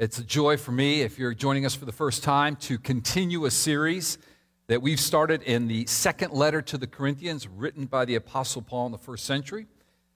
[0.00, 3.44] It's a joy for me, if you're joining us for the first time, to continue
[3.44, 4.16] a series
[4.68, 8.86] that we've started in the second letter to the Corinthians, written by the Apostle Paul
[8.86, 9.66] in the first century.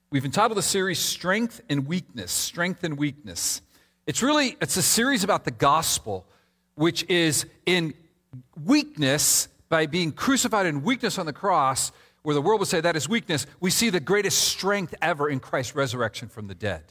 [0.09, 2.31] We've entitled the series Strength and Weakness.
[2.31, 3.61] Strength and Weakness.
[4.07, 6.25] It's really it's a series about the gospel,
[6.73, 7.93] which is in
[8.65, 11.91] weakness by being crucified in weakness on the cross,
[12.23, 15.39] where the world would say that is weakness, we see the greatest strength ever in
[15.39, 16.85] Christ's resurrection from the dead.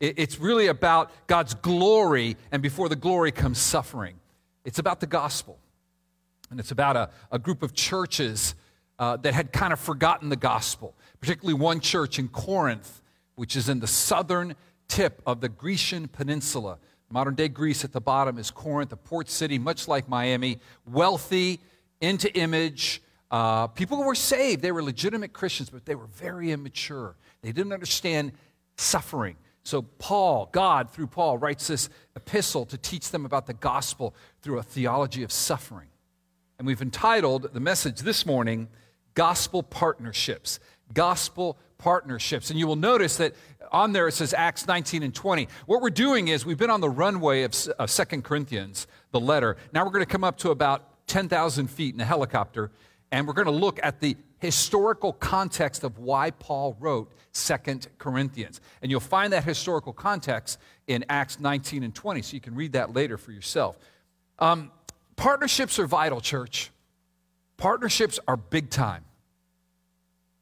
[0.00, 4.16] It's really about God's glory, and before the glory comes suffering.
[4.64, 5.58] It's about the gospel.
[6.50, 8.54] And it's about a, a group of churches
[8.98, 13.02] uh, that had kind of forgotten the gospel, particularly one church in Corinth,
[13.34, 14.56] which is in the southern
[14.88, 16.78] tip of the Grecian peninsula.
[17.10, 21.60] Modern day Greece at the bottom is Corinth, a port city, much like Miami, wealthy,
[22.00, 23.02] into image.
[23.30, 24.62] Uh, people were saved.
[24.62, 27.16] They were legitimate Christians, but they were very immature.
[27.42, 28.32] They didn't understand
[28.76, 29.36] suffering.
[29.62, 34.58] So, Paul, God, through Paul, writes this epistle to teach them about the gospel through
[34.58, 35.88] a theology of suffering.
[36.58, 38.68] And we've entitled the message this morning,
[39.14, 40.60] Gospel Partnerships.
[40.92, 42.50] Gospel Partnerships.
[42.50, 43.34] And you will notice that
[43.72, 45.48] on there it says Acts 19 and 20.
[45.66, 49.56] What we're doing is we've been on the runway of, of 2 Corinthians, the letter.
[49.72, 52.70] Now we're going to come up to about 10,000 feet in a helicopter,
[53.12, 58.60] and we're going to look at the historical context of why Paul wrote Second Corinthians.
[58.82, 62.72] And you'll find that historical context in Acts 19 and 20, so you can read
[62.72, 63.78] that later for yourself.
[64.38, 64.70] Um,
[65.16, 66.70] partnerships are vital, church.
[67.56, 69.04] Partnerships are big time.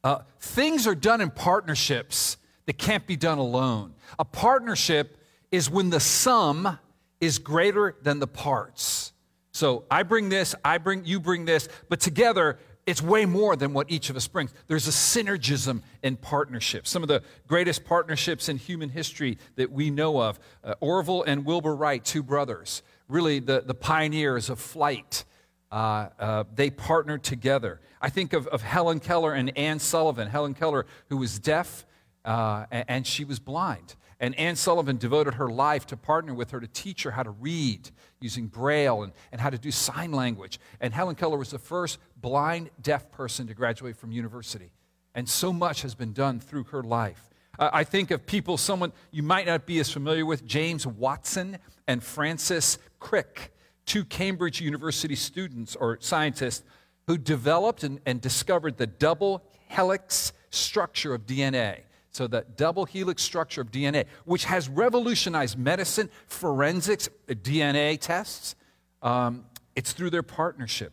[0.05, 3.95] Uh, things are done in partnerships that can't be done alone.
[4.19, 5.17] A partnership
[5.51, 6.79] is when the sum
[7.21, 9.13] is greater than the parts.
[9.59, 13.73] So I bring this, I bring you bring this, but together it's way more than
[13.73, 14.55] what each of us brings.
[14.69, 16.89] There's a synergism in partnerships.
[16.89, 21.45] Some of the greatest partnerships in human history that we know of uh, Orville and
[21.45, 25.25] Wilbur Wright, two brothers, really the, the pioneers of flight.
[25.73, 27.81] Uh, uh, they partnered together.
[28.01, 30.29] I think of, of Helen Keller and Anne Sullivan.
[30.29, 31.85] Helen Keller, who was deaf
[32.25, 33.97] uh, and she was blind.
[34.21, 37.31] And Anne Sullivan devoted her life to partner with her to teach her how to
[37.31, 37.91] read
[38.21, 40.59] using Braille and, and how to do sign language.
[40.81, 44.73] And Helen Keller was the first blind, deaf person to graduate from university.
[45.15, 47.31] And so much has been done through her life.
[47.59, 51.59] Uh, I think of people, someone you might not be as familiar with, James Watson
[51.87, 53.53] and Francis Crick,
[53.87, 56.65] two Cambridge University students or scientists
[57.07, 61.81] who developed and, and discovered the double helix structure of DNA.
[62.19, 68.57] So, the double helix structure of DNA, which has revolutionized medicine, forensics, DNA tests,
[69.03, 69.45] um,
[69.77, 70.93] it's through their partnership.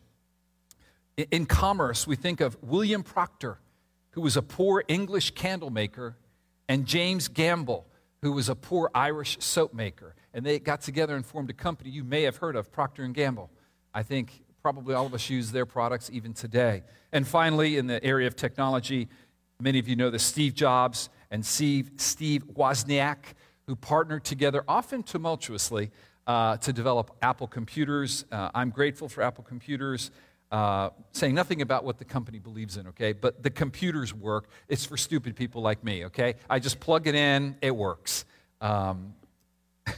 [1.18, 3.58] In, in commerce, we think of William Procter,
[4.12, 6.16] who was a poor English candle maker,
[6.70, 7.88] and James Gamble,
[8.22, 10.14] who was a poor Irish soap maker.
[10.32, 13.50] And they got together and formed a company you may have heard of, Procter Gamble.
[13.96, 16.84] I think probably all of us use their products even today.
[17.12, 19.10] And finally, in the area of technology,
[19.62, 23.18] Many of you know the Steve Jobs and Steve, Wozniak,
[23.68, 25.92] who partnered together, often tumultuously,
[26.28, 28.26] uh, to develop Apple computers.
[28.32, 30.12] Uh, I'm grateful for Apple computers.
[30.52, 33.14] Uh, saying nothing about what the company believes in, okay?
[33.14, 34.48] But the computers work.
[34.70, 36.36] It's for stupid people like me, okay?
[36.50, 38.26] I just plug it in, it works.
[38.62, 39.16] Um,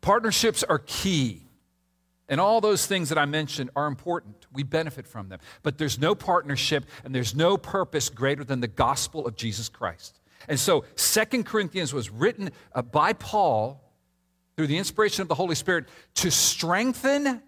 [0.00, 1.46] partnerships are key.
[2.30, 4.46] And all those things that I mentioned are important.
[4.52, 5.40] We benefit from them.
[5.64, 10.20] But there's no partnership and there's no purpose greater than the gospel of Jesus Christ.
[10.48, 13.82] And so, Second Corinthians was written uh, by Paul
[14.56, 17.42] through the inspiration of the Holy Spirit to strengthen,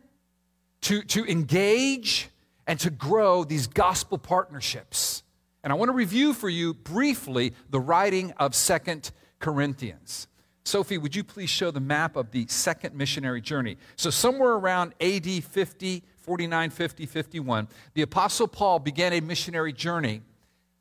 [0.82, 2.28] to, to engage,
[2.66, 5.22] and to grow these gospel partnerships.
[5.62, 10.26] And I want to review for you briefly the writing of Second Corinthians.
[10.64, 13.76] Sophie, would you please show the map of the second missionary journey?
[13.96, 20.22] So, somewhere around AD 50, 49, 50, 51, the Apostle Paul began a missionary journey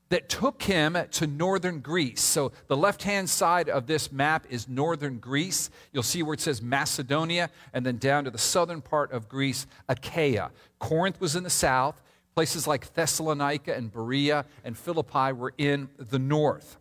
[0.09, 2.21] that took him to northern Greece.
[2.21, 5.71] So, the left hand side of this map is northern Greece.
[5.93, 9.65] You'll see where it says Macedonia, and then down to the southern part of Greece,
[9.89, 10.51] Achaia.
[10.77, 11.99] Corinth was in the south.
[12.35, 16.77] Places like Thessalonica and Berea and Philippi were in the north.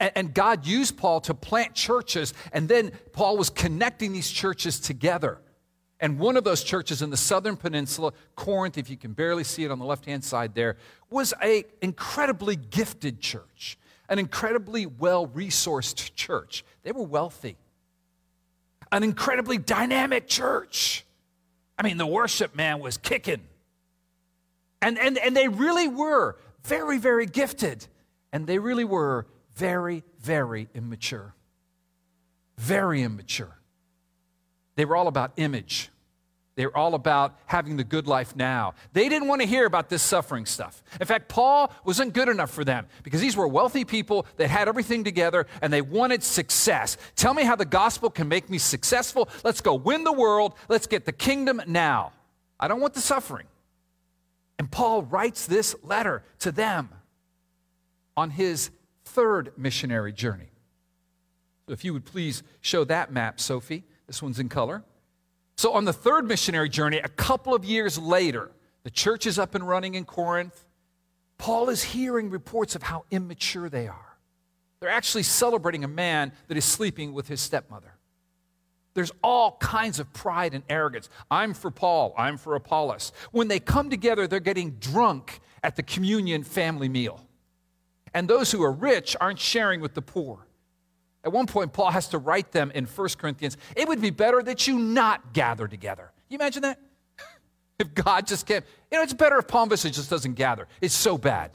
[0.00, 5.38] And, God used Paul to plant churches, and then Paul was connecting these churches together.
[6.00, 9.64] And one of those churches in the southern peninsula, Corinth, if you can barely see
[9.64, 10.76] it on the left hand side there,
[11.08, 13.78] was an incredibly gifted church,
[14.08, 16.64] an incredibly well resourced church.
[16.82, 17.56] They were wealthy,
[18.92, 21.04] an incredibly dynamic church.
[21.78, 23.42] I mean, the worship man was kicking.
[24.82, 27.86] And, and, and they really were very, very gifted.
[28.32, 29.26] And they really were
[29.56, 31.34] very, very immature.
[32.58, 33.58] Very immature.
[34.76, 35.90] They were all about image.
[36.56, 38.74] They were all about having the good life now.
[38.94, 40.82] They didn't want to hear about this suffering stuff.
[40.98, 44.66] In fact, Paul wasn't good enough for them because these were wealthy people that had
[44.66, 46.96] everything together and they wanted success.
[47.14, 49.28] Tell me how the gospel can make me successful.
[49.44, 50.54] Let's go win the world.
[50.68, 52.12] Let's get the kingdom now.
[52.58, 53.46] I don't want the suffering.
[54.58, 56.88] And Paul writes this letter to them
[58.16, 58.70] on his
[59.16, 60.50] third missionary journey.
[61.66, 63.82] So if you would please show that map, Sophie.
[64.06, 64.84] This one's in color.
[65.56, 68.50] So, on the third missionary journey, a couple of years later,
[68.82, 70.66] the church is up and running in Corinth.
[71.38, 74.18] Paul is hearing reports of how immature they are.
[74.80, 77.94] They're actually celebrating a man that is sleeping with his stepmother.
[78.92, 81.08] There's all kinds of pride and arrogance.
[81.30, 83.12] I'm for Paul, I'm for Apollos.
[83.32, 87.25] When they come together, they're getting drunk at the communion family meal.
[88.16, 90.46] And those who are rich aren't sharing with the poor.
[91.22, 94.42] At one point, Paul has to write them in 1 Corinthians it would be better
[94.42, 96.12] that you not gather together.
[96.30, 96.80] You imagine that?
[97.78, 100.66] if God just can't, you know, it's better if Palm Vista just doesn't gather.
[100.80, 101.50] It's so bad.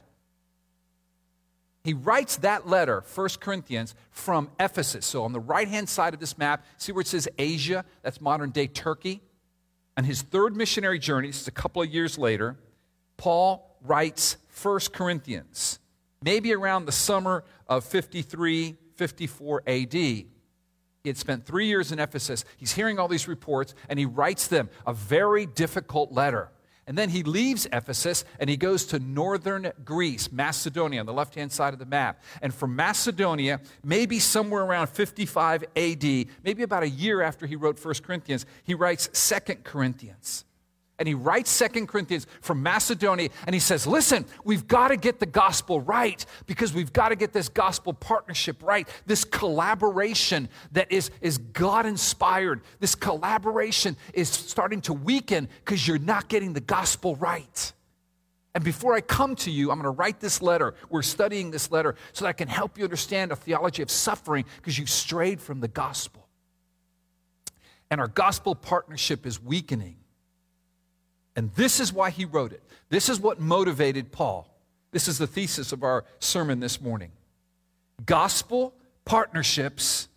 [1.83, 5.03] He writes that letter, 1 Corinthians, from Ephesus.
[5.03, 7.85] So on the right hand side of this map, see where it says Asia?
[8.03, 9.23] That's modern day Turkey.
[9.97, 12.55] On his third missionary journey, this is a couple of years later,
[13.17, 15.79] Paul writes 1 Corinthians,
[16.21, 19.93] maybe around the summer of 53 54 AD.
[19.93, 20.29] He
[21.03, 22.45] had spent three years in Ephesus.
[22.57, 26.51] He's hearing all these reports, and he writes them a very difficult letter.
[26.85, 31.35] And then he leaves Ephesus and he goes to northern Greece, Macedonia, on the left
[31.35, 32.21] hand side of the map.
[32.41, 36.03] And from Macedonia, maybe somewhere around 55 AD,
[36.43, 40.43] maybe about a year after he wrote 1 Corinthians, he writes 2 Corinthians
[41.01, 45.19] and he writes Second Corinthians from Macedonia and he says, Listen, we've got to get
[45.19, 50.91] the gospel right because we've got to get this gospel partnership right, this collaboration that
[50.91, 52.61] is, is God inspired.
[52.79, 57.73] This collaboration is starting to weaken because you're not getting the gospel right.
[58.53, 60.75] And before I come to you, I'm going to write this letter.
[60.91, 64.45] We're studying this letter so that I can help you understand a theology of suffering
[64.57, 66.27] because you've strayed from the gospel.
[67.89, 69.95] And our gospel partnership is weakening
[71.35, 72.61] and this is why he wrote it.
[72.89, 74.47] This is what motivated Paul.
[74.91, 77.11] This is the thesis of our sermon this morning.
[78.05, 78.73] Gospel
[79.05, 80.07] partnerships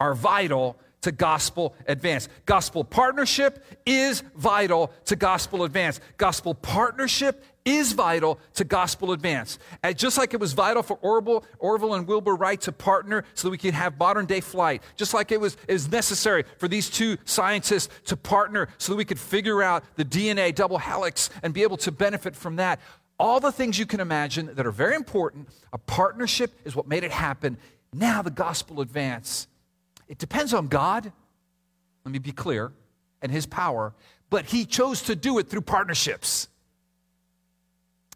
[0.00, 2.28] are vital to gospel advance.
[2.46, 6.00] Gospel partnership is vital to gospel advance.
[6.16, 9.58] Gospel partnership is vital to gospel advance.
[9.82, 13.48] And just like it was vital for Orville, Orville and Wilbur Wright to partner so
[13.48, 16.68] that we could have modern day flight, just like it was, it was necessary for
[16.68, 21.30] these two scientists to partner so that we could figure out the DNA double helix
[21.42, 22.80] and be able to benefit from that.
[23.18, 27.04] All the things you can imagine that are very important, a partnership is what made
[27.04, 27.56] it happen.
[27.92, 29.46] Now the gospel advance.
[30.12, 31.10] It depends on God,
[32.04, 32.70] let me be clear,
[33.22, 33.94] and his power,
[34.28, 36.48] but he chose to do it through partnerships.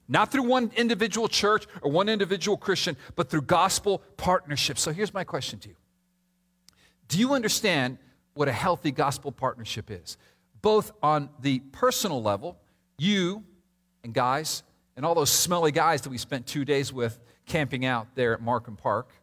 [0.07, 4.83] Not through one individual church or one individual Christian, but through gospel partnerships.
[4.83, 5.75] So here's my question to you
[7.09, 7.97] Do you understand
[8.35, 10.19] what a healthy gospel partnership is?
[10.61, 12.59] Both on the personal level,
[12.99, 13.43] you
[14.05, 14.65] and guys,
[14.99, 18.43] and all those smelly guys that we spent two days with camping out there at
[18.43, 19.15] Markham Park.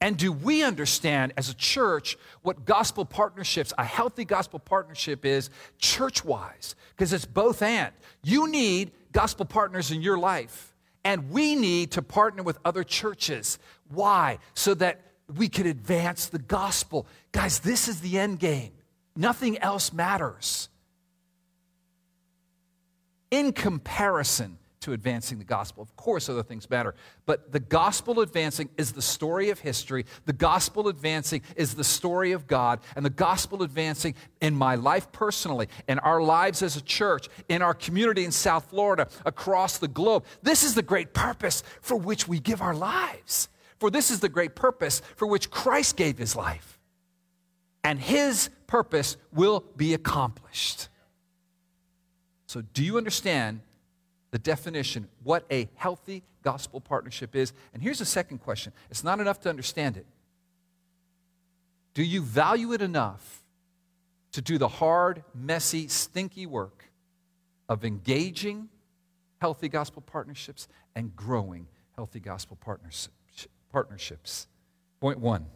[0.00, 5.50] And do we understand as a church what gospel partnerships, a healthy gospel partnership is
[5.78, 6.76] church wise?
[6.96, 7.92] Because it's both and.
[8.22, 10.74] You need gospel partners in your life.
[11.04, 13.58] And we need to partner with other churches.
[13.88, 14.38] Why?
[14.54, 15.00] So that
[15.36, 17.06] we can advance the gospel.
[17.32, 18.72] Guys, this is the end game.
[19.16, 20.68] Nothing else matters.
[23.30, 25.82] In comparison to advancing the gospel.
[25.82, 26.94] Of course, other things matter,
[27.26, 30.06] but the gospel advancing is the story of history.
[30.24, 35.10] The gospel advancing is the story of God, and the gospel advancing in my life
[35.10, 39.88] personally, in our lives as a church, in our community in South Florida, across the
[39.88, 40.24] globe.
[40.42, 43.48] This is the great purpose for which we give our lives.
[43.78, 46.78] For this is the great purpose for which Christ gave his life.
[47.84, 50.88] And his purpose will be accomplished.
[52.46, 53.60] So, do you understand
[54.30, 57.52] the definition, what a healthy gospel partnership is.
[57.72, 60.06] And here's a second question it's not enough to understand it.
[61.94, 63.42] Do you value it enough
[64.32, 66.84] to do the hard, messy, stinky work
[67.68, 68.68] of engaging
[69.40, 71.66] healthy gospel partnerships and growing
[71.96, 72.56] healthy gospel
[73.70, 74.46] partnerships?
[75.00, 75.46] Point one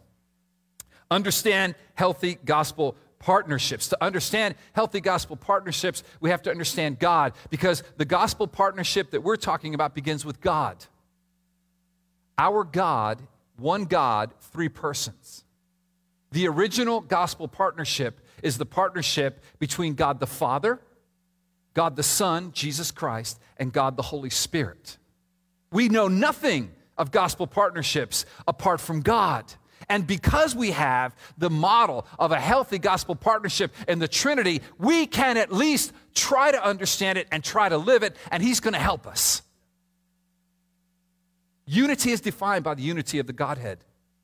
[1.11, 3.87] understand healthy gospel partnerships.
[3.87, 9.21] To understand healthy gospel partnerships, we have to understand God because the gospel partnership that
[9.21, 10.85] we're talking about begins with God.
[12.37, 13.21] Our God,
[13.55, 15.45] one God, three persons.
[16.33, 20.81] The original gospel partnership is the partnership between God the Father,
[21.73, 24.97] God the Son, Jesus Christ, and God the Holy Spirit.
[25.71, 29.45] We know nothing of gospel partnerships apart from God.
[29.89, 35.05] And because we have the model of a healthy gospel partnership in the Trinity, we
[35.05, 38.73] can at least try to understand it and try to live it, and He's going
[38.73, 39.41] to help us.
[41.65, 43.79] Unity is defined by the unity of the Godhead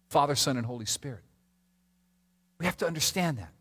[0.09, 1.21] Father, Son, and Holy Spirit.
[2.57, 3.53] We have to understand that.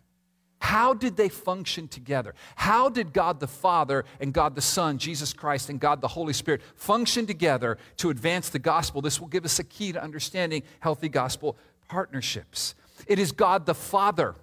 [0.60, 2.34] How did they function together?
[2.56, 6.32] How did God the Father and God the Son, Jesus Christ, and God the Holy
[6.32, 9.00] Spirit function together to advance the gospel?
[9.00, 11.56] This will give us a key to understanding healthy gospel
[11.88, 12.74] partnerships.
[13.06, 14.34] It is God the Father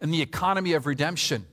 [0.00, 1.46] and the economy of redemption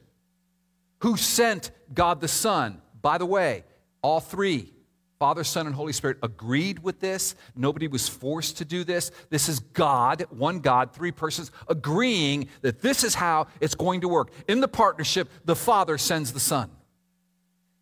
[0.99, 2.81] who sent God the Son.
[3.01, 3.63] By the way,
[4.01, 4.73] all three
[5.21, 7.35] Father, Son, and Holy Spirit agreed with this.
[7.55, 9.11] Nobody was forced to do this.
[9.29, 14.07] This is God, one God, three persons, agreeing that this is how it's going to
[14.07, 14.31] work.
[14.47, 16.71] In the partnership, the Father sends the Son.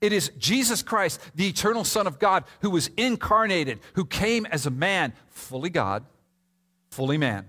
[0.02, 4.66] It is Jesus Christ, the eternal Son of God, who was incarnated, who came as
[4.66, 6.04] a man, fully God,
[6.90, 7.46] fully man.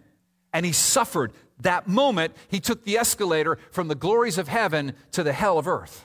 [0.52, 2.34] And he suffered that moment.
[2.48, 6.04] He took the escalator from the glories of heaven to the hell of earth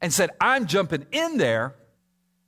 [0.00, 1.74] and said, I'm jumping in there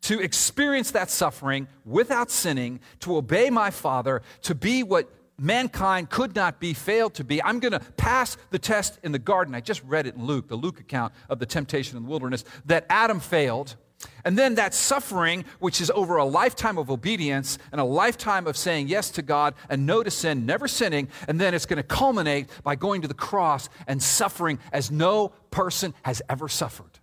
[0.03, 6.35] to experience that suffering without sinning, to obey my Father, to be what mankind could
[6.35, 7.43] not be, failed to be.
[7.43, 9.55] I'm going to pass the test in the garden.
[9.55, 12.45] I just read it in Luke, the Luke account of the temptation in the wilderness,
[12.67, 13.77] that Adam failed.
[14.25, 18.57] And then that suffering, which is over a lifetime of obedience and a lifetime of
[18.57, 21.83] saying yes to God and no to sin, never sinning, and then it's going to
[21.83, 26.99] culminate by going to the cross and suffering as no person has ever suffered.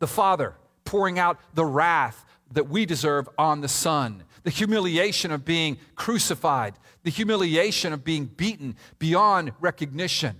[0.00, 0.54] The Father
[0.84, 6.74] pouring out the wrath that we deserve on the Son, the humiliation of being crucified,
[7.02, 10.36] the humiliation of being beaten beyond recognition,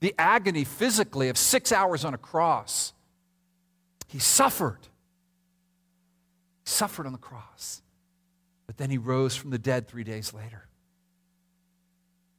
[0.00, 2.92] the agony physically of six hours on a cross.
[4.08, 4.88] He suffered.
[6.64, 7.82] Suffered on the cross.
[8.66, 10.68] But then he rose from the dead three days later.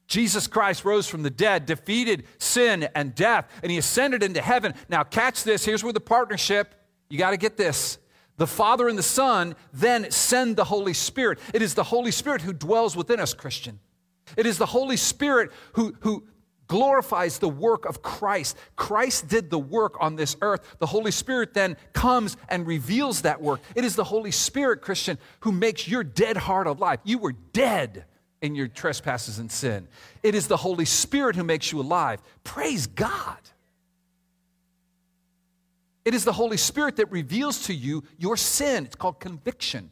[0.08, 4.74] Jesus Christ rose from the dead, defeated sin and death, and he ascended into heaven.
[4.88, 5.66] Now, catch this.
[5.66, 6.76] Here's where the partnership
[7.10, 7.98] you got to get this.
[8.38, 11.40] The Father and the Son then send the Holy Spirit.
[11.54, 13.80] It is the Holy Spirit who dwells within us, Christian.
[14.36, 16.26] It is the Holy Spirit who, who
[16.68, 18.58] glorifies the work of Christ.
[18.76, 20.78] Christ did the work on this earth.
[20.80, 23.62] The Holy Spirit then comes and reveals that work.
[23.76, 27.00] It is the Holy Spirit, Christian, who makes your dead heart alive.
[27.04, 28.06] You were dead
[28.42, 29.88] in your trespasses and sin.
[30.24, 32.22] It is the Holy Spirit who makes you alive.
[32.44, 33.38] Praise God.
[36.04, 38.86] It is the Holy Spirit that reveals to you your sin.
[38.86, 39.90] It's called conviction.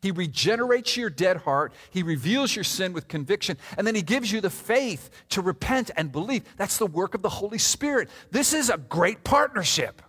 [0.00, 1.72] He regenerates your dead heart.
[1.90, 3.56] He reveals your sin with conviction.
[3.76, 6.44] And then He gives you the faith to repent and believe.
[6.56, 8.08] That's the work of the Holy Spirit.
[8.30, 10.00] This is a great partnership.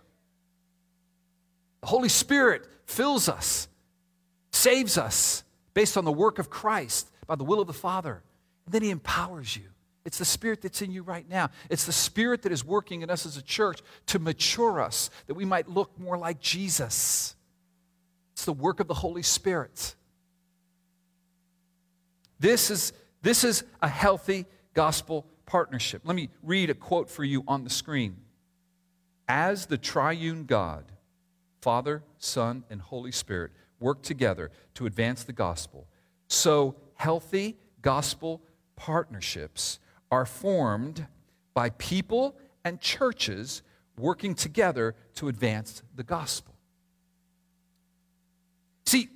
[1.80, 3.68] The Holy Spirit fills us,
[4.52, 5.42] saves us
[5.74, 8.22] based on the work of Christ by the will of the Father.
[8.66, 9.64] And then He empowers you.
[10.04, 11.50] It's the Spirit that's in you right now.
[11.68, 15.34] It's the Spirit that is working in us as a church to mature us, that
[15.34, 17.34] we might look more like Jesus.
[18.40, 19.94] It's the work of the Holy Spirit.
[22.38, 26.00] This is, this is a healthy gospel partnership.
[26.06, 28.16] Let me read a quote for you on the screen.
[29.28, 30.86] As the triune God,
[31.60, 35.86] Father, Son, and Holy Spirit work together to advance the gospel,
[36.26, 38.40] so healthy gospel
[38.74, 39.80] partnerships
[40.10, 41.06] are formed
[41.52, 43.60] by people and churches
[43.98, 46.54] working together to advance the gospel.
[48.90, 49.08] See,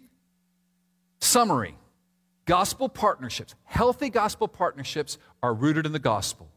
[1.34, 1.74] summary
[2.44, 6.48] gospel partnerships, healthy gospel partnerships are rooted in the gospel.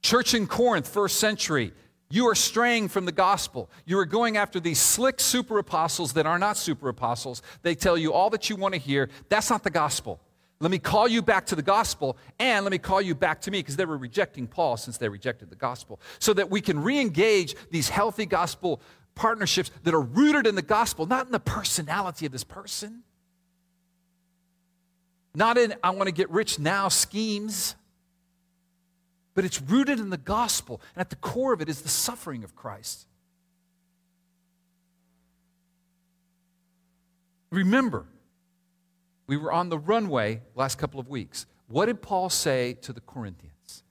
[0.00, 1.74] Church in Corinth, first century,
[2.08, 3.68] you are straying from the gospel.
[3.84, 7.42] You are going after these slick super apostles that are not super apostles.
[7.60, 9.10] They tell you all that you want to hear.
[9.28, 10.18] That's not the gospel.
[10.60, 13.50] Let me call you back to the gospel and let me call you back to
[13.50, 16.00] me because they were rejecting Paul since they rejected the gospel.
[16.20, 18.80] So that we can re engage these healthy gospel
[19.14, 23.02] partnerships that are rooted in the gospel, not in the personality of this person,
[25.34, 27.74] not in I want to get rich now schemes,
[29.34, 30.80] but it's rooted in the gospel.
[30.94, 33.06] And at the core of it is the suffering of Christ.
[37.50, 38.06] Remember,
[39.26, 41.46] we were on the runway last couple of weeks.
[41.68, 43.84] What did Paul say to the Corinthians?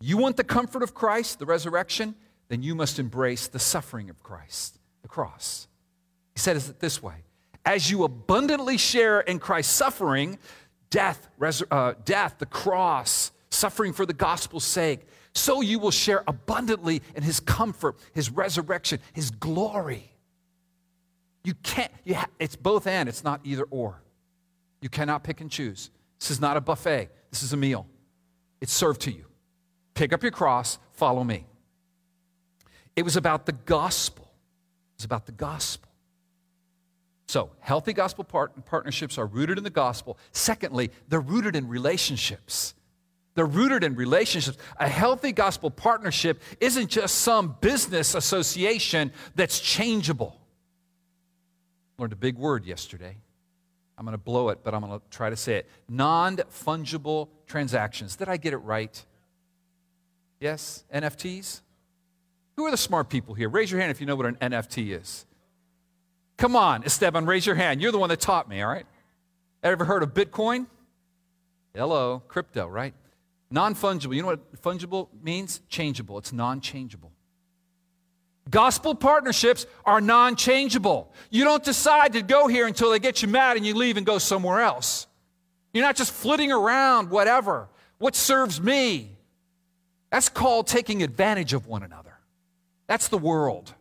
[0.00, 2.14] You want the comfort of Christ, the resurrection?
[2.48, 5.68] Then you must embrace the suffering of Christ, the cross.
[6.34, 7.22] He said it this way
[7.64, 10.38] As you abundantly share in Christ's suffering,
[10.88, 15.00] death, res- uh, death, the cross, suffering for the gospel's sake,
[15.34, 20.10] so you will share abundantly in his comfort, his resurrection, his glory.
[21.44, 24.02] You can't, you ha- it's both and, it's not either or.
[24.80, 25.90] You cannot pick and choose.
[26.18, 27.86] This is not a buffet, this is a meal.
[28.60, 29.26] It's served to you.
[29.94, 31.46] Pick up your cross, follow me.
[32.96, 34.24] It was about the gospel.
[34.24, 35.89] It was about the gospel.
[37.30, 40.18] So, healthy gospel part- partnerships are rooted in the gospel.
[40.32, 42.74] Secondly, they're rooted in relationships.
[43.36, 44.58] They're rooted in relationships.
[44.80, 50.40] A healthy gospel partnership isn't just some business association that's changeable.
[51.98, 53.16] Learned a big word yesterday.
[53.96, 55.70] I'm going to blow it, but I'm going to try to say it.
[55.88, 58.16] Non fungible transactions.
[58.16, 59.06] Did I get it right?
[60.40, 60.82] Yes?
[60.92, 61.60] NFTs?
[62.56, 63.48] Who are the smart people here?
[63.48, 65.26] Raise your hand if you know what an NFT is.
[66.40, 67.82] Come on, Esteban, raise your hand.
[67.82, 68.86] You're the one that taught me, all right?
[69.62, 70.66] Ever heard of Bitcoin?
[71.74, 72.94] Hello, crypto, right?
[73.50, 74.16] Non fungible.
[74.16, 75.60] You know what fungible means?
[75.68, 76.16] Changeable.
[76.16, 77.12] It's non changeable.
[78.48, 81.12] Gospel partnerships are non changeable.
[81.28, 84.06] You don't decide to go here until they get you mad and you leave and
[84.06, 85.08] go somewhere else.
[85.74, 87.68] You're not just flitting around, whatever.
[87.98, 89.10] What serves me?
[90.08, 92.14] That's called taking advantage of one another.
[92.86, 93.74] That's the world.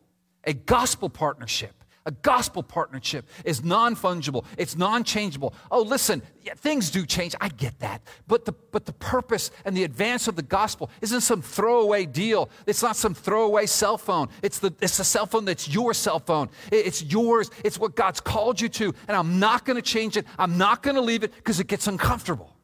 [0.44, 1.79] A gospel partnership
[2.10, 5.54] a gospel partnership is non fungible, it's non changeable.
[5.70, 7.36] Oh, listen, yeah, things do change.
[7.40, 8.02] I get that.
[8.28, 12.50] But the, but the purpose and the advance of the gospel isn't some throwaway deal.
[12.66, 14.30] It's not some throwaway cell phone.
[14.42, 16.50] It's the, it's the cell phone that's your cell phone.
[16.72, 17.52] It's yours.
[17.64, 18.96] It's what God's called you to.
[19.08, 20.26] And I'm not going to change it.
[20.40, 22.56] I'm not going to leave it because it gets uncomfortable.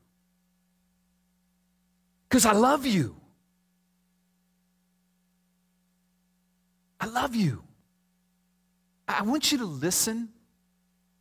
[2.27, 3.15] Because I love you.
[6.99, 7.64] I love you.
[9.07, 10.29] I want you to listen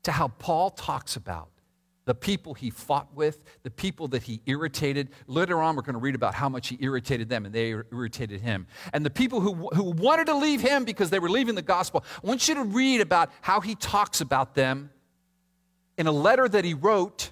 [0.04, 1.48] to how Paul talks about
[2.06, 5.08] the people he fought with, the people that he irritated.
[5.26, 8.40] Later on, we're going to read about how much he irritated them and they irritated
[8.42, 8.66] him.
[8.92, 12.04] And the people who, who wanted to leave him because they were leaving the gospel.
[12.23, 14.90] I want you to read about how he talks about them
[15.97, 17.30] in a letter that he wrote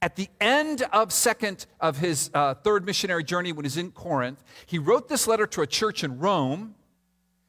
[0.00, 4.44] at the end of second of his uh, third missionary journey when he's in Corinth.
[4.66, 6.76] He wrote this letter to a church in Rome,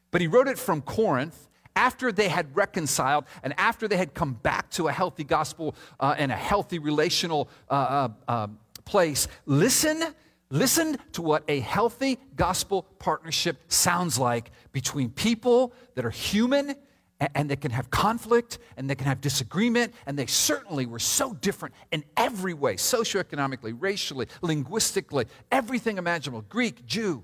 [0.09, 4.33] but he wrote it from Corinth after they had reconciled and after they had come
[4.33, 10.03] back to a healthy gospel uh, and a healthy relational uh, uh, um, place, listen,
[10.49, 16.75] listen to what a healthy gospel partnership sounds like between people that are human
[17.19, 19.93] and, and that can have conflict and they can have disagreement.
[20.07, 26.87] And they certainly were so different in every way socioeconomically, racially, linguistically, everything imaginable Greek,
[26.87, 27.23] Jew.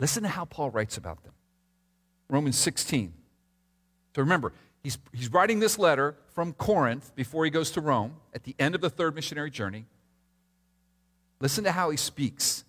[0.00, 1.34] Listen to how Paul writes about them.
[2.28, 3.12] Romans 16.
[4.14, 8.44] So remember, he's, he's writing this letter from Corinth before he goes to Rome at
[8.44, 9.86] the end of the third missionary journey.
[11.40, 12.64] Listen to how he speaks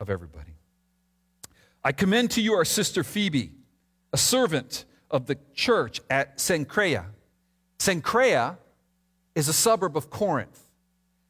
[0.00, 0.54] of everybody.
[1.84, 3.52] I commend to you our sister Phoebe,
[4.12, 7.06] a servant of the church at Cenchrea.
[7.78, 8.58] Cenchrea
[9.34, 10.60] is a suburb of Corinth.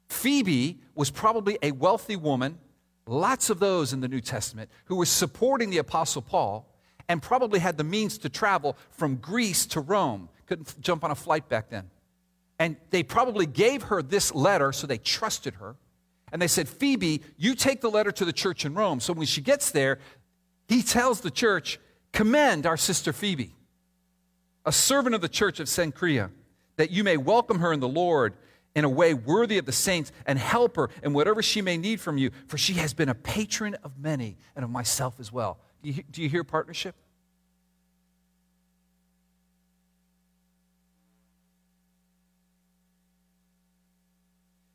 [0.08, 2.58] Phoebe was probably a wealthy woman,
[3.06, 6.66] lots of those in the New Testament, who was supporting the Apostle Paul
[7.08, 10.28] and probably had the means to travel from Greece to Rome.
[10.46, 11.90] Couldn't jump on a flight back then.
[12.58, 15.76] And they probably gave her this letter, so they trusted her.
[16.32, 19.00] And they said, Phoebe, you take the letter to the church in Rome.
[19.00, 19.98] So when she gets there,
[20.68, 21.78] he tells the church,
[22.12, 23.54] commend our sister Phoebe,
[24.66, 26.30] a servant of the church of Cenchrea,
[26.76, 28.34] that you may welcome her in the Lord
[28.74, 32.00] in a way worthy of the saints and help her in whatever she may need
[32.00, 35.58] from you, for she has been a patron of many and of myself as well.
[35.82, 36.94] Do you, do you hear partnership?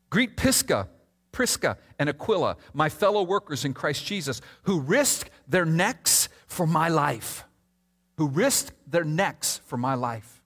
[0.10, 0.88] Greet Pisca,
[1.32, 6.88] Prisca, and Aquila, my fellow workers in Christ Jesus, who risked their necks for my
[6.88, 7.46] life.
[8.18, 10.44] Who risked their necks for my life.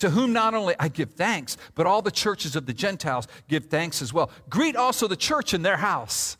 [0.00, 3.66] To whom not only I give thanks, but all the churches of the Gentiles give
[3.66, 4.30] thanks as well.
[4.50, 6.36] Greet also the church in their house.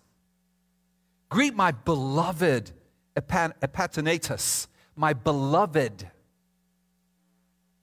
[1.30, 2.72] Greet my beloved
[3.20, 6.08] Epaphratus, my beloved,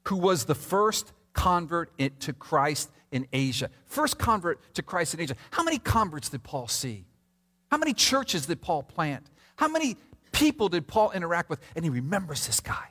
[0.08, 3.69] who was the first convert to Christ in Asia.
[3.86, 5.36] First convert to Christ in Asia.
[5.52, 7.06] How many converts did Paul see?
[7.69, 9.30] How many churches did Paul plant?
[9.56, 9.97] How many
[10.32, 11.60] people did Paul interact with?
[11.76, 12.88] And he remembers this guy.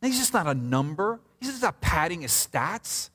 [0.00, 3.10] And he's just not a number, he's just not padding his stats.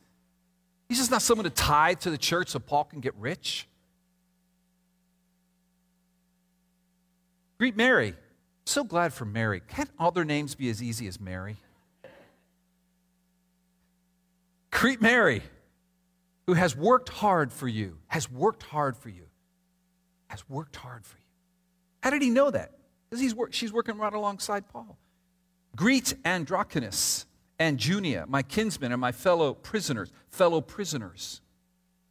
[0.89, 3.65] He's just not someone to tithe to the church so Paul can get rich.
[7.62, 8.15] Greet Mary.
[8.65, 9.62] So glad for Mary.
[9.67, 11.58] Can't all their names be as easy as Mary?
[14.71, 15.43] Greet Mary,
[16.47, 19.28] who has worked hard for you, has worked hard for you,
[20.26, 21.26] has worked hard for you.
[22.02, 22.71] How did he know that?
[23.12, 24.97] Because work, she's working right alongside Paul.
[25.76, 27.28] Greet Andronicus
[27.60, 31.41] and Junia, my kinsmen and my fellow prisoners, fellow prisoners.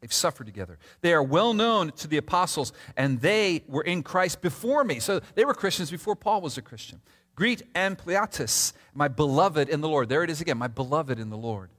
[0.00, 0.78] They've suffered together.
[1.02, 4.98] They are well known to the apostles, and they were in Christ before me.
[4.98, 7.00] So they were Christians before Paul was a Christian.
[7.34, 10.08] Greet Ampliatus, my beloved in the Lord.
[10.08, 11.70] There it is again, my beloved in the Lord.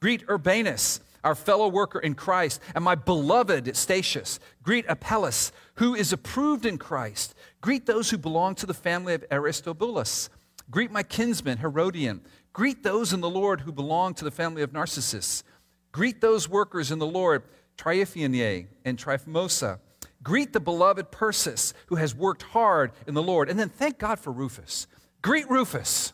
[0.00, 4.38] Greet Urbanus, our fellow worker in Christ, and my beloved Stachys.
[4.62, 7.34] Greet Apelles, who is approved in Christ.
[7.60, 10.30] Greet those who belong to the family of Aristobulus.
[10.70, 12.20] Greet my kinsman Herodion.
[12.52, 15.44] Greet those in the Lord who belong to the family of Narcissus.
[15.92, 17.42] Greet those workers in the Lord,
[17.76, 19.78] Tryphaena and Tryphosa.
[20.22, 23.48] Greet the beloved Persis, who has worked hard in the Lord.
[23.48, 24.86] And then thank God for Rufus.
[25.22, 26.12] Greet Rufus.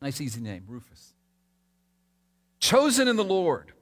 [0.00, 1.12] Nice, easy name, Rufus.
[2.58, 3.72] Chosen in the Lord.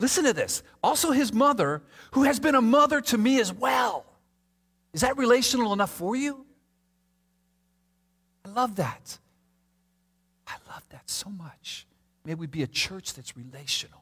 [0.00, 0.62] Listen to this.
[0.82, 4.04] Also, his mother, who has been a mother to me as well.
[4.92, 6.44] Is that relational enough for you?
[8.44, 9.18] I love that.
[10.46, 11.86] I love that so much.
[12.24, 14.01] May we be a church that's relational.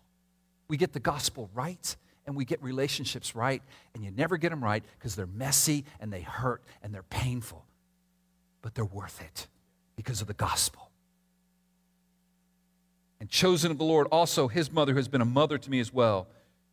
[0.70, 3.60] We get the gospel right and we get relationships right,
[3.92, 7.66] and you never get them right because they're messy and they hurt and they're painful.
[8.62, 9.48] But they're worth it
[9.96, 10.92] because of the gospel.
[13.18, 15.80] And chosen of the Lord, also his mother, who has been a mother to me
[15.80, 16.28] as well.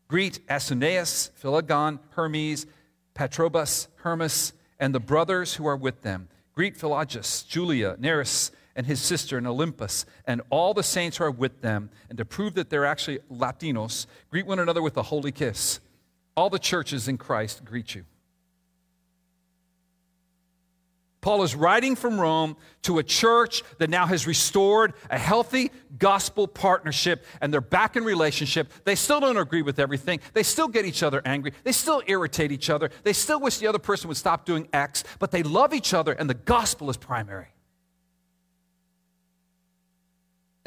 [0.07, 2.67] Greet Asinaeus, Phlegon, Hermes,
[3.15, 6.29] Patrobas, Hermas, and the brothers who are with them.
[6.53, 11.31] Greet Philologus, Julia, Nereus, and his sister in Olympus, and all the saints who are
[11.31, 11.89] with them.
[12.09, 15.79] And to prove that they're actually Latinos, greet one another with a holy kiss.
[16.37, 18.05] All the churches in Christ greet you.
[21.19, 26.47] Paul is writing from Rome to a church that now has restored a healthy gospel
[26.47, 28.71] partnership and they're back in relationship.
[28.85, 30.21] They still don't agree with everything.
[30.33, 31.51] They still get each other angry.
[31.63, 32.91] They still irritate each other.
[33.03, 36.13] They still wish the other person would stop doing X, but they love each other
[36.13, 37.47] and the gospel is primary.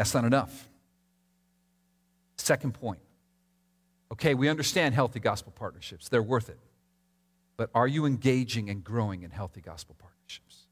[0.01, 0.67] That's not enough.
[2.39, 3.01] Second point.
[4.11, 6.59] Okay, we understand healthy gospel partnerships, they're worth it.
[7.59, 10.65] But are you engaging and growing in healthy gospel partnerships?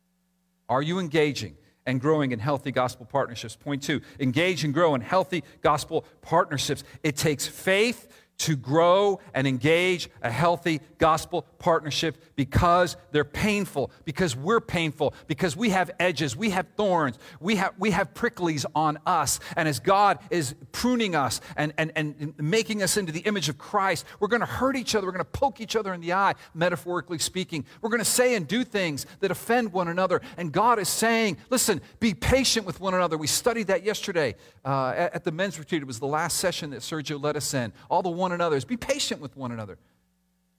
[0.70, 3.54] Are you engaging and growing in healthy gospel partnerships?
[3.54, 6.82] Point two, engage and grow in healthy gospel partnerships.
[7.02, 8.08] It takes faith
[8.38, 15.56] to grow and engage a healthy gospel partnership because they're painful, because we're painful, because
[15.56, 19.40] we have edges, we have thorns, we have, we have pricklies on us.
[19.56, 23.58] And as God is pruning us and, and, and making us into the image of
[23.58, 26.12] Christ, we're going to hurt each other, we're going to poke each other in the
[26.12, 27.64] eye, metaphorically speaking.
[27.82, 30.20] We're going to say and do things that offend one another.
[30.36, 33.18] And God is saying, listen, be patient with one another.
[33.18, 35.82] We studied that yesterday uh, at, at the men's retreat.
[35.82, 37.72] It was the last session that Sergio led us in.
[37.90, 38.64] All the one another's.
[38.64, 39.78] Be patient with one another.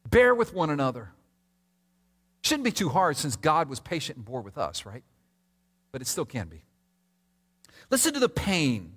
[0.10, 1.12] Bear with one another.
[2.42, 5.04] Shouldn't be too hard since God was patient and bore with us, right?
[5.92, 6.64] But it still can be.
[7.90, 8.94] Listen to the pain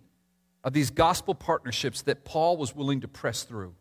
[0.64, 3.74] of these gospel partnerships that Paul was willing to press through.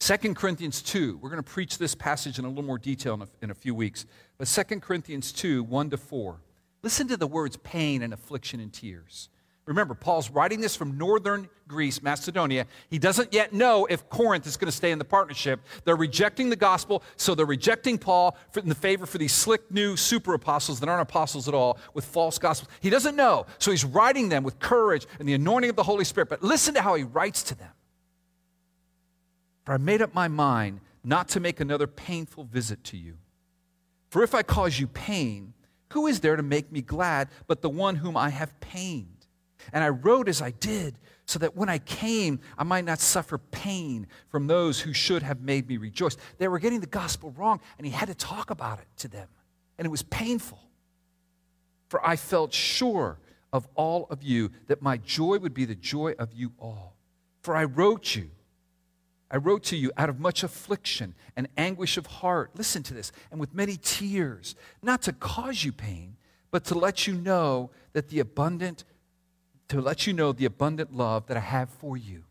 [0.00, 3.22] 2 Corinthians 2, we're going to preach this passage in a little more detail in
[3.22, 4.06] a, in a few weeks.
[4.38, 6.40] But 2 Corinthians 2, 1 to 4.
[6.82, 9.28] Listen to the words pain and affliction and tears.
[9.70, 12.66] Remember, Paul's writing this from northern Greece, Macedonia.
[12.88, 15.60] He doesn't yet know if Corinth is going to stay in the partnership.
[15.84, 19.96] They're rejecting the gospel, so they're rejecting Paul in the favor for these slick new
[19.96, 22.68] super apostles that aren't apostles at all with false gospels.
[22.80, 26.04] He doesn't know, so he's writing them with courage and the anointing of the Holy
[26.04, 26.28] Spirit.
[26.28, 27.70] But listen to how he writes to them.
[29.66, 33.18] For I made up my mind not to make another painful visit to you.
[34.08, 35.54] For if I cause you pain,
[35.92, 39.19] who is there to make me glad but the one whom I have pained?
[39.72, 43.38] And I wrote as I did, so that when I came, I might not suffer
[43.38, 46.16] pain from those who should have made me rejoice.
[46.38, 49.28] They were getting the gospel wrong, and he had to talk about it to them.
[49.78, 50.58] And it was painful.
[51.88, 53.18] For I felt sure
[53.52, 56.96] of all of you that my joy would be the joy of you all.
[57.42, 58.30] For I wrote you,
[59.30, 62.50] I wrote to you out of much affliction and anguish of heart.
[62.56, 66.16] Listen to this, and with many tears, not to cause you pain,
[66.50, 68.84] but to let you know that the abundant
[69.70, 72.24] to let you know the abundant love that I have for you.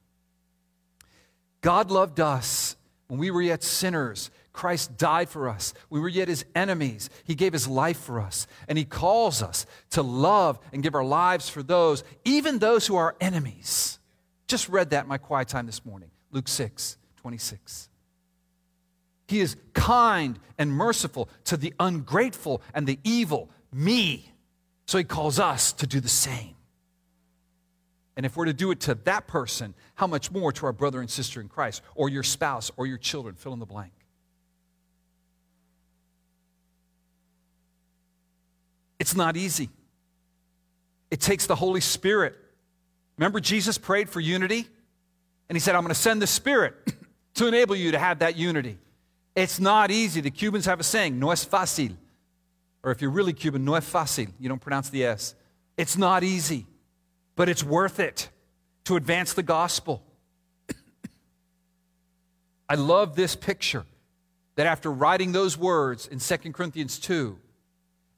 [1.62, 2.75] God loved us
[3.08, 4.30] when we were yet sinners.
[4.52, 5.73] Christ died for us.
[5.89, 7.10] We were yet his enemies.
[7.23, 8.45] He gave his life for us.
[8.67, 12.97] And he calls us to love and give our lives for those, even those who
[12.97, 13.99] are enemies.
[14.47, 16.12] Just read that in my quiet time this morning.
[16.32, 17.89] Luke 6, 26.
[19.30, 24.34] He is kind and merciful to the ungrateful and the evil, me.
[24.88, 26.56] So he calls us to do the same.
[28.19, 30.99] And if we're to do it to that person, how much more to our brother
[30.99, 33.34] and sister in Christ, or your spouse, or your children?
[33.34, 33.93] Fill in the blank.
[38.99, 39.69] It's not easy.
[41.10, 42.36] It takes the Holy Spirit.
[43.17, 44.67] Remember, Jesus prayed for unity?
[45.47, 46.75] And he said, I'm going to send the Spirit
[47.36, 48.79] to enable you to have that unity.
[49.34, 50.19] It's not easy.
[50.19, 51.95] The Cubans have a saying, no es fácil.
[52.84, 54.27] Or if you're really Cuban, no es fácil.
[54.41, 55.36] You don't pronounce the S.
[55.77, 56.65] It's not easy,
[57.39, 58.28] but it's worth it
[58.84, 60.04] to advance the gospel.
[62.67, 63.86] I love this picture
[64.58, 67.39] that after writing those words in 2 Corinthians 2,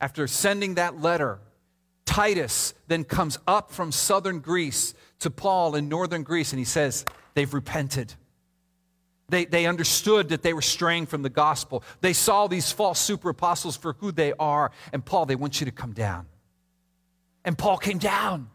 [0.01, 1.37] after sending that letter,
[2.03, 7.05] Titus then comes up from southern Greece to Paul in northern Greece and he says,
[7.35, 8.15] They've repented.
[9.29, 11.83] They, they understood that they were straying from the gospel.
[12.01, 14.71] They saw these false super apostles for who they are.
[14.91, 16.25] And Paul, they want you to come down.
[17.45, 18.49] And Paul came down.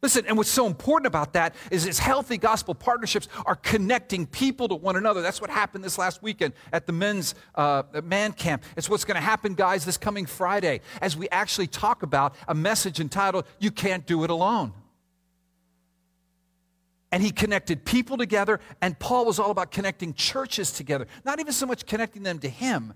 [0.00, 4.68] Listen, and what's so important about that is its healthy gospel partnerships are connecting people
[4.68, 5.22] to one another.
[5.22, 8.62] That's what happened this last weekend at the men's uh, man camp.
[8.76, 12.54] It's what's going to happen, guys, this coming Friday as we actually talk about a
[12.54, 14.72] message entitled, You Can't Do It Alone.
[17.10, 21.52] And he connected people together, and Paul was all about connecting churches together, not even
[21.52, 22.92] so much connecting them to him,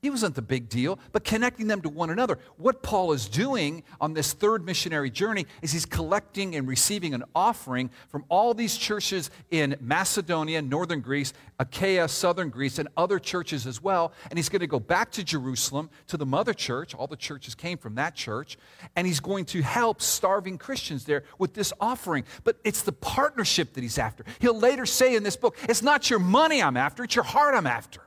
[0.00, 2.38] he wasn't the big deal, but connecting them to one another.
[2.56, 7.24] What Paul is doing on this third missionary journey is he's collecting and receiving an
[7.34, 13.66] offering from all these churches in Macedonia, northern Greece, Achaia, southern Greece, and other churches
[13.66, 14.12] as well.
[14.30, 16.94] And he's going to go back to Jerusalem to the mother church.
[16.94, 18.56] All the churches came from that church.
[18.94, 22.22] And he's going to help starving Christians there with this offering.
[22.44, 24.24] But it's the partnership that he's after.
[24.38, 27.56] He'll later say in this book, it's not your money I'm after, it's your heart
[27.56, 28.02] I'm after.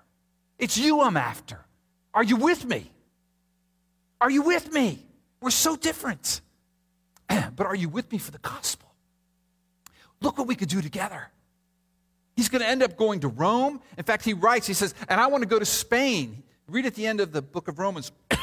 [0.58, 1.66] It's you I'm after.
[2.14, 2.92] Are you with me?
[4.20, 5.00] Are you with me?
[5.42, 6.42] We're so different.
[7.28, 8.88] but are you with me for the gospel?
[10.22, 11.30] Look what we could do together.
[12.36, 13.82] He's going to end up going to Rome.
[13.98, 16.44] In fact, he writes, he says, and I want to go to Spain.
[16.68, 18.12] Read at the end of the book of Romans.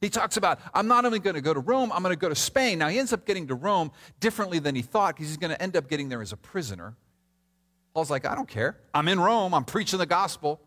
[0.00, 2.28] he talks about, I'm not only going to go to Rome, I'm going to go
[2.28, 2.78] to Spain.
[2.78, 5.62] Now, he ends up getting to Rome differently than he thought because he's going to
[5.62, 6.96] end up getting there as a prisoner.
[7.92, 8.76] Paul's like, I don't care.
[8.92, 10.60] I'm in Rome, I'm preaching the gospel.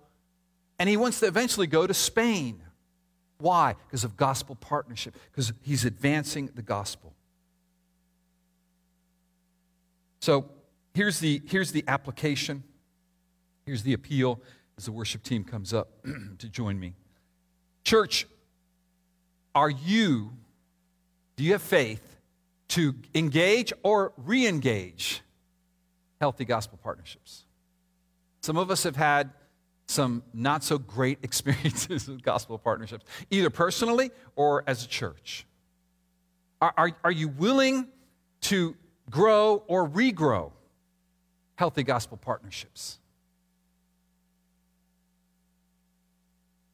[0.79, 2.61] And he wants to eventually go to Spain.
[3.39, 3.75] Why?
[3.87, 7.13] Because of gospel partnership, because he's advancing the gospel.
[10.19, 10.49] So
[10.93, 12.63] here's the, here's the application.
[13.65, 14.41] Here's the appeal
[14.77, 15.89] as the worship team comes up
[16.39, 16.93] to join me.
[17.83, 18.27] Church,
[19.55, 20.33] are you,
[21.35, 22.17] do you have faith
[22.69, 25.21] to engage or re engage
[26.19, 27.45] healthy gospel partnerships?
[28.41, 29.31] Some of us have had
[29.87, 35.45] some not so great experiences with gospel partnerships, either personally or as a church.
[36.61, 37.87] Are, are, are you willing
[38.41, 38.75] to
[39.09, 40.51] grow or regrow
[41.55, 42.99] healthy gospel partnerships?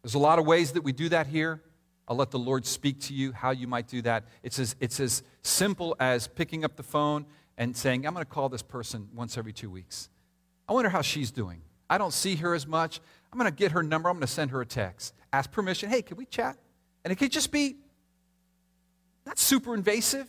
[0.02, 1.62] There's a lot of ways that we do that here.
[2.08, 4.26] I'll let the Lord speak to you how you might do that.
[4.41, 7.26] It's as, it's as simple as picking up the phone
[7.58, 10.10] and saying, I'm going to call this person once every two weeks.
[10.67, 11.62] I wonder how she's doing.
[11.93, 12.99] I don't see her as much.
[13.32, 14.10] I'm going to get her number.
[14.10, 15.13] I'm going to send her a text.
[15.32, 15.91] Ask permission.
[15.91, 16.58] Hey, can we chat?
[17.03, 17.75] And it could just be
[19.27, 20.27] not super invasive.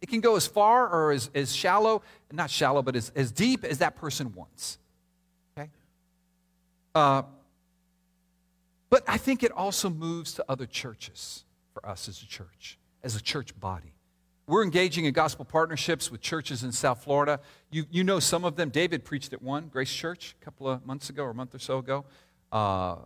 [0.00, 3.62] It can go as far or as, as shallow, not shallow, but as, as deep
[3.62, 4.78] as that person wants.
[5.56, 5.70] Okay?
[6.92, 7.22] Uh,
[8.90, 13.14] but I think it also moves to other churches for us as a church, as
[13.14, 13.94] a church body.
[14.48, 17.40] We're engaging in gospel partnerships with churches in South Florida.
[17.70, 18.68] You, you know some of them.
[18.68, 21.58] David preached at one, Grace Church, a couple of months ago or a month or
[21.58, 22.04] so ago.
[22.52, 22.96] Uh,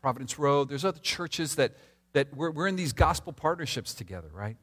[0.00, 0.68] Providence Road.
[0.68, 1.74] There's other churches that,
[2.14, 4.56] that we're, we're in these gospel partnerships together, right?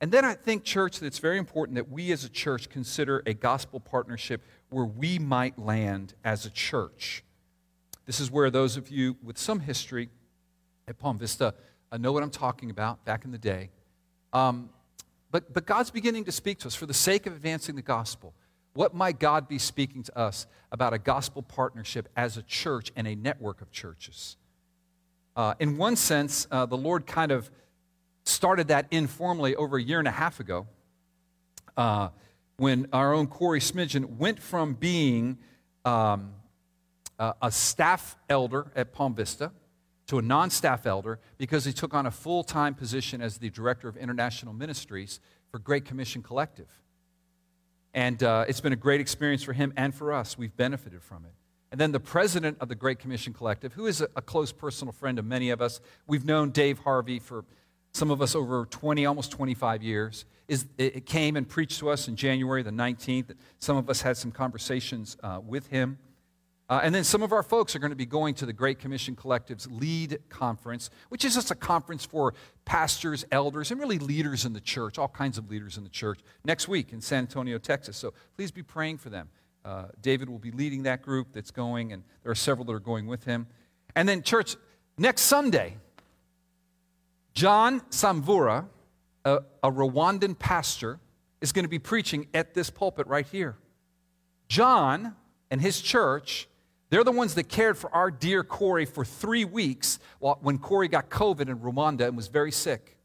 [0.00, 3.22] And then I think, church, that it's very important that we as a church consider
[3.26, 7.22] a gospel partnership where we might land as a church.
[8.06, 10.08] This is where those of you with some history
[10.88, 11.54] at Palm Vista
[11.92, 13.70] uh, know what I'm talking about back in the day.
[14.32, 14.70] Um,
[15.32, 18.34] but, but God's beginning to speak to us for the sake of advancing the gospel.
[18.74, 23.08] What might God be speaking to us about a gospel partnership as a church and
[23.08, 24.36] a network of churches?
[25.34, 27.50] Uh, in one sense, uh, the Lord kind of
[28.24, 30.66] started that informally over a year and a half ago
[31.78, 32.08] uh,
[32.58, 35.38] when our own Corey Smidgen went from being
[35.84, 36.34] um,
[37.18, 39.50] a staff elder at Palm Vista
[40.12, 43.48] to a non staff elder because he took on a full time position as the
[43.48, 45.20] director of international ministries
[45.50, 46.68] for Great Commission Collective.
[47.94, 50.36] And uh, it's been a great experience for him and for us.
[50.36, 51.32] We've benefited from it.
[51.70, 54.92] And then the president of the Great Commission Collective, who is a, a close personal
[54.92, 57.46] friend of many of us, we've known Dave Harvey for
[57.94, 60.26] some of us over 20, almost 25 years.
[60.46, 63.34] Is, it came and preached to us in January the 19th.
[63.60, 65.96] Some of us had some conversations uh, with him.
[66.72, 68.78] Uh, and then some of our folks are going to be going to the Great
[68.78, 72.32] Commission Collective's LEAD conference, which is just a conference for
[72.64, 76.20] pastors, elders, and really leaders in the church, all kinds of leaders in the church,
[76.46, 77.98] next week in San Antonio, Texas.
[77.98, 79.28] So please be praying for them.
[79.66, 82.80] Uh, David will be leading that group that's going, and there are several that are
[82.80, 83.48] going with him.
[83.94, 84.56] And then, church,
[84.96, 85.76] next Sunday,
[87.34, 88.64] John Samvura,
[89.26, 91.00] a, a Rwandan pastor,
[91.42, 93.58] is going to be preaching at this pulpit right here.
[94.48, 95.14] John
[95.50, 96.48] and his church,
[96.92, 101.08] they're the ones that cared for our dear Corey for three weeks when Corey got
[101.08, 102.98] COVID in Rwanda and was very sick.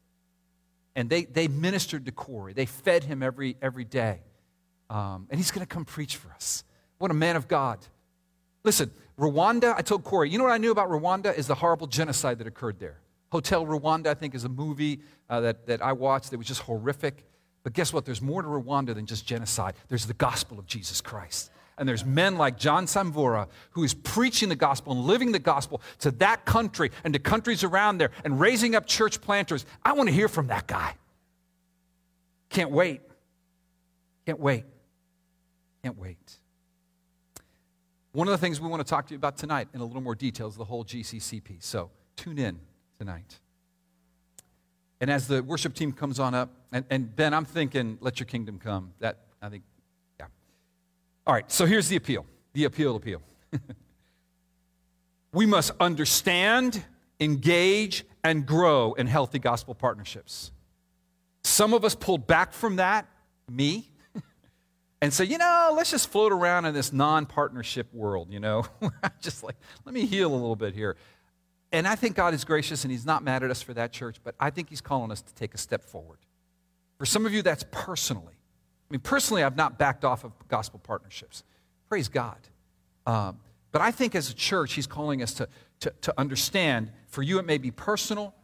[0.94, 4.18] And they, they ministered to Corey, they fed him every, every day.
[4.90, 6.64] Um, and he's going to come preach for us.
[6.98, 7.78] What a man of God.
[8.62, 11.86] Listen, Rwanda, I told Corey, you know what I knew about Rwanda is the horrible
[11.86, 13.00] genocide that occurred there.
[13.32, 16.60] Hotel Rwanda, I think, is a movie uh, that, that I watched that was just
[16.60, 17.24] horrific.
[17.62, 18.04] But guess what?
[18.04, 19.76] There's more to Rwanda than just genocide.
[19.88, 21.50] There's the gospel of Jesus Christ.
[21.78, 25.80] And there's men like John Samvura who is preaching the gospel and living the gospel
[26.00, 29.64] to that country and to countries around there and raising up church planters.
[29.84, 30.94] I want to hear from that guy.
[32.50, 33.00] Can't wait.
[34.26, 34.64] Can't wait.
[35.82, 36.38] Can't wait.
[38.12, 40.00] One of the things we want to talk to you about tonight in a little
[40.00, 41.66] more detail is the whole GCC piece.
[41.66, 42.58] So tune in
[42.98, 43.38] tonight.
[45.00, 48.26] And as the worship team comes on up, and, and Ben, I'm thinking, let your
[48.26, 48.92] kingdom come.
[48.98, 49.62] That, I think.
[51.28, 53.20] All right, so here's the appeal the appeal appeal.
[55.34, 56.82] we must understand,
[57.20, 60.52] engage, and grow in healthy gospel partnerships.
[61.44, 63.06] Some of us pulled back from that,
[63.46, 63.90] me,
[65.02, 68.64] and say, you know, let's just float around in this non partnership world, you know?
[69.20, 70.96] just like, let me heal a little bit here.
[71.72, 74.16] And I think God is gracious and He's not mad at us for that, church,
[74.24, 76.20] but I think He's calling us to take a step forward.
[76.96, 78.37] For some of you, that's personally.
[78.90, 81.44] I mean, personally, I've not backed off of gospel partnerships.
[81.88, 82.38] Praise God.
[83.06, 83.38] Um,
[83.70, 85.48] but I think as a church, He's calling us to,
[85.80, 88.34] to, to understand for you, it may be personal,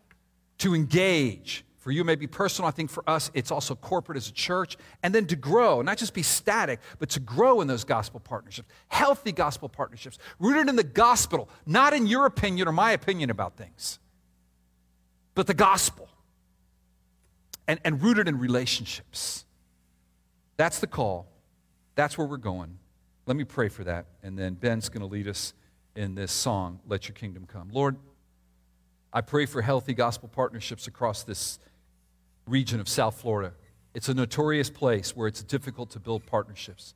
[0.59, 2.69] to engage, for you, it may be personal.
[2.69, 4.77] I think for us, it's also corporate as a church.
[5.03, 8.69] And then to grow, not just be static, but to grow in those gospel partnerships,
[8.89, 13.57] healthy gospel partnerships, rooted in the gospel, not in your opinion or my opinion about
[13.57, 13.99] things,
[15.35, 16.09] but the gospel.
[17.67, 19.44] And, and rooted in relationships.
[20.57, 21.27] That's the call.
[21.95, 22.79] That's where we're going.
[23.27, 24.07] Let me pray for that.
[24.23, 25.55] And then Ben's going to lead us
[25.97, 27.71] in this song, Let Your Kingdom Come.
[27.73, 27.97] Lord,
[29.13, 31.59] I pray for healthy gospel partnerships across this
[32.47, 33.55] region of South Florida.
[33.95, 36.95] It's a notorious place where it's difficult to build partnerships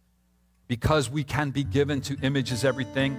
[0.67, 3.17] because we can be given to images everything.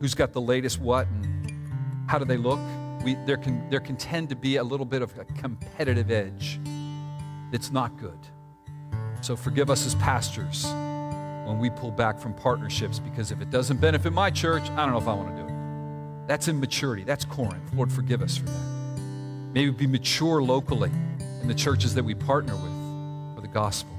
[0.00, 1.52] Who's got the latest what and
[2.08, 2.58] how do they look?
[3.04, 6.58] We, there, can, there can tend to be a little bit of a competitive edge
[7.52, 8.18] that's not good.
[9.22, 10.66] So forgive us as pastors
[11.46, 14.90] when we pull back from partnerships because if it doesn't benefit my church, I don't
[14.90, 16.26] know if I want to do it.
[16.26, 17.04] That's immaturity.
[17.04, 17.72] That's Corinth.
[17.72, 19.00] Lord, forgive us for that.
[19.54, 20.90] Maybe be mature locally
[21.40, 23.96] in the churches that we partner with for the gospel.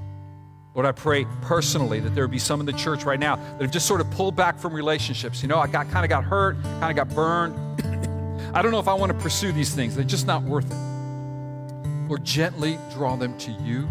[0.74, 3.62] Lord, I pray personally that there would be some in the church right now that
[3.62, 5.40] have just sort of pulled back from relationships.
[5.40, 7.54] You know, I got kind of got hurt, kind of got burned.
[8.54, 9.96] I don't know if I want to pursue these things.
[9.96, 12.08] They're just not worth it.
[12.08, 13.88] Lord, gently draw them to you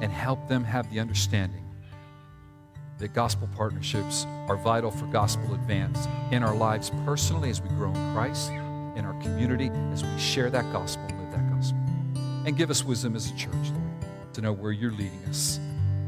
[0.00, 1.64] and help them have the understanding
[2.98, 7.90] that gospel partnerships are vital for gospel advance in our lives personally as we grow
[7.90, 8.50] in Christ
[8.96, 11.78] in our community as we share that gospel and live that gospel.
[12.46, 15.60] And give us wisdom as a church, Lord, to know where you're leading us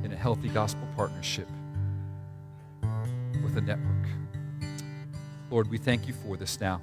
[0.02, 1.46] in a healthy gospel partnership
[3.44, 3.94] with a network.
[5.50, 6.80] Lord, we thank you for this now.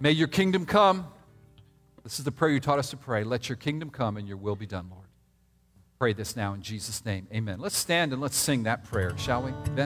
[0.00, 1.06] May your kingdom come.
[2.02, 3.24] This is the prayer you taught us to pray.
[3.24, 4.99] Let your kingdom come and your will be done, Lord.
[6.00, 7.26] Pray this now in Jesus' name.
[7.30, 7.60] Amen.
[7.60, 9.52] Let's stand and let's sing that prayer, shall we?